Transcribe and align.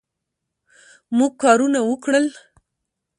موږ 1.17 1.31
کارونه 1.41 1.79
وکړل 1.89 2.25